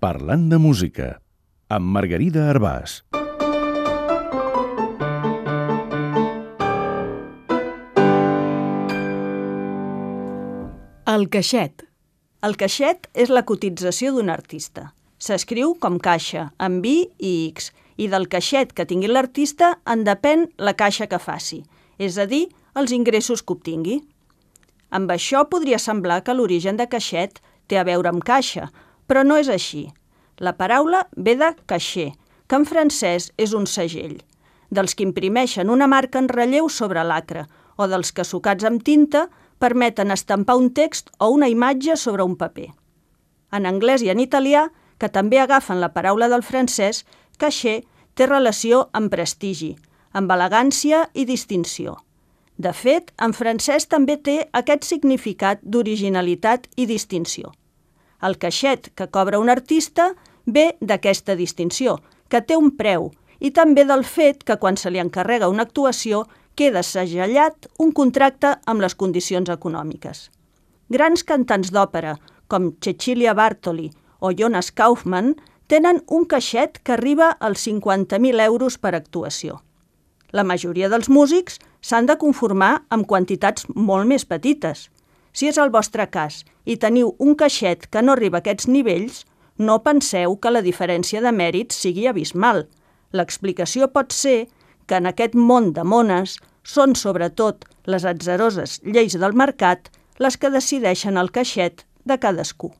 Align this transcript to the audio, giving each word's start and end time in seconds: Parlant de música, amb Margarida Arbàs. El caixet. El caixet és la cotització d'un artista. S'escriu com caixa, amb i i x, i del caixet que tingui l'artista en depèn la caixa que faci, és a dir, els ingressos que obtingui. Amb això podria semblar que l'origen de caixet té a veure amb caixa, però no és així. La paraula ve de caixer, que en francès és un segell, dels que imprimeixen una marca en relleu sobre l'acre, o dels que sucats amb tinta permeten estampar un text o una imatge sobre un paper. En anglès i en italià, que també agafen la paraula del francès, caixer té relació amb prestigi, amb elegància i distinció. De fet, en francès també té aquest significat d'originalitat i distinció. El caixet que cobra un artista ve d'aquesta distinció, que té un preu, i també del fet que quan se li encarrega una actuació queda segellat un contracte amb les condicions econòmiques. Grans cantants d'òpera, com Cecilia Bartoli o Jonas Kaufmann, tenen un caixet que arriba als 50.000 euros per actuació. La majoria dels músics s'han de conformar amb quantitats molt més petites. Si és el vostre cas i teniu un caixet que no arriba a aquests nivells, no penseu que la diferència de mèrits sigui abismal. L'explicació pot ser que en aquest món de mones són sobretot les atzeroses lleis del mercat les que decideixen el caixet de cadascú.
Parlant 0.00 0.46
de 0.48 0.56
música, 0.56 1.06
amb 1.68 1.90
Margarida 1.92 2.46
Arbàs. 2.48 2.94
El 11.04 11.28
caixet. 11.28 11.84
El 12.40 12.56
caixet 12.56 13.10
és 13.12 13.28
la 13.28 13.44
cotització 13.44 14.14
d'un 14.16 14.32
artista. 14.32 14.88
S'escriu 15.20 15.76
com 15.76 16.00
caixa, 16.00 16.48
amb 16.56 16.88
i 16.88 16.96
i 17.20 17.36
x, 17.52 17.68
i 18.00 18.08
del 18.08 18.24
caixet 18.32 18.72
que 18.72 18.88
tingui 18.88 19.12
l'artista 19.12 19.74
en 19.84 20.08
depèn 20.08 20.48
la 20.56 20.72
caixa 20.72 21.12
que 21.12 21.20
faci, 21.20 21.60
és 22.00 22.16
a 22.16 22.24
dir, 22.24 22.46
els 22.72 22.96
ingressos 22.96 23.44
que 23.44 23.60
obtingui. 23.60 24.00
Amb 24.88 25.12
això 25.12 25.44
podria 25.44 25.76
semblar 25.76 26.22
que 26.24 26.32
l'origen 26.32 26.80
de 26.80 26.88
caixet 26.88 27.44
té 27.68 27.76
a 27.76 27.84
veure 27.84 28.08
amb 28.08 28.24
caixa, 28.24 28.72
però 29.10 29.24
no 29.26 29.36
és 29.42 29.48
així. 29.50 29.88
La 30.40 30.54
paraula 30.56 31.02
ve 31.16 31.34
de 31.36 31.50
caixer, 31.68 32.14
que 32.48 32.56
en 32.56 32.64
francès 32.64 33.26
és 33.36 33.52
un 33.52 33.66
segell, 33.68 34.16
dels 34.72 34.94
que 34.96 35.04
imprimeixen 35.04 35.68
una 35.68 35.86
marca 35.86 36.16
en 36.18 36.30
relleu 36.32 36.70
sobre 36.72 37.02
l'acre, 37.04 37.44
o 37.76 37.84
dels 37.92 38.08
que 38.16 38.24
sucats 38.24 38.64
amb 38.64 38.80
tinta 38.80 39.26
permeten 39.60 40.10
estampar 40.10 40.56
un 40.56 40.70
text 40.72 41.10
o 41.18 41.28
una 41.34 41.50
imatge 41.52 41.98
sobre 42.00 42.24
un 42.24 42.38
paper. 42.40 42.70
En 43.52 43.68
anglès 43.68 44.00
i 44.00 44.08
en 44.08 44.22
italià, 44.24 44.70
que 44.96 45.12
també 45.12 45.42
agafen 45.42 45.80
la 45.84 45.92
paraula 45.92 46.30
del 46.32 46.46
francès, 46.46 47.04
caixer 47.36 47.82
té 48.16 48.24
relació 48.24 48.86
amb 48.96 49.12
prestigi, 49.12 49.74
amb 50.16 50.32
elegància 50.32 51.10
i 51.12 51.26
distinció. 51.28 51.98
De 52.56 52.72
fet, 52.72 53.12
en 53.20 53.36
francès 53.36 53.88
també 53.92 54.16
té 54.16 54.48
aquest 54.56 54.88
significat 54.88 55.60
d'originalitat 55.60 56.66
i 56.76 56.88
distinció. 56.88 57.52
El 58.20 58.36
caixet 58.40 58.90
que 58.96 59.08
cobra 59.08 59.38
un 59.40 59.48
artista 59.48 60.14
ve 60.46 60.76
d'aquesta 60.80 61.36
distinció, 61.36 61.98
que 62.28 62.40
té 62.40 62.56
un 62.56 62.70
preu, 62.76 63.10
i 63.40 63.50
també 63.50 63.84
del 63.88 64.04
fet 64.04 64.44
que 64.44 64.58
quan 64.60 64.76
se 64.76 64.90
li 64.90 65.00
encarrega 65.00 65.48
una 65.48 65.64
actuació 65.64 66.26
queda 66.54 66.82
segellat 66.84 67.70
un 67.78 67.92
contracte 67.92 68.56
amb 68.66 68.84
les 68.84 68.94
condicions 68.94 69.48
econòmiques. 69.48 70.28
Grans 70.90 71.24
cantants 71.24 71.70
d'òpera, 71.72 72.18
com 72.48 72.72
Cecilia 72.84 73.34
Bartoli 73.34 73.88
o 74.20 74.32
Jonas 74.36 74.70
Kaufmann, 74.72 75.36
tenen 75.70 76.02
un 76.10 76.26
caixet 76.26 76.80
que 76.82 76.96
arriba 76.96 77.30
als 77.30 77.66
50.000 77.66 78.44
euros 78.44 78.76
per 78.76 78.96
actuació. 78.98 79.62
La 80.32 80.44
majoria 80.44 80.88
dels 80.90 81.08
músics 81.08 81.58
s'han 81.80 82.06
de 82.10 82.16
conformar 82.18 82.82
amb 82.90 83.06
quantitats 83.06 83.66
molt 83.74 84.06
més 84.10 84.26
petites. 84.26 84.88
Si 85.32 85.46
és 85.46 85.58
el 85.62 85.70
vostre 85.70 86.06
cas 86.10 86.42
i 86.66 86.76
teniu 86.76 87.14
un 87.18 87.36
caixet 87.38 87.86
que 87.86 88.02
no 88.02 88.12
arriba 88.12 88.38
a 88.38 88.44
aquests 88.44 88.66
nivells, 88.68 89.24
no 89.60 89.82
penseu 89.84 90.36
que 90.40 90.52
la 90.52 90.64
diferència 90.64 91.20
de 91.20 91.32
mèrits 91.36 91.76
sigui 91.84 92.06
abismal. 92.08 92.64
L'explicació 93.12 93.90
pot 93.92 94.14
ser 94.16 94.48
que 94.88 94.98
en 94.98 95.10
aquest 95.10 95.36
món 95.36 95.72
de 95.76 95.84
mones 95.84 96.38
són 96.64 96.96
sobretot 96.96 97.66
les 97.84 98.06
atzeroses 98.08 98.78
lleis 98.84 99.18
del 99.20 99.36
mercat 99.36 99.92
les 100.18 100.36
que 100.40 100.52
decideixen 100.52 101.20
el 101.20 101.32
caixet 101.36 101.84
de 102.04 102.16
cadascú. 102.20 102.72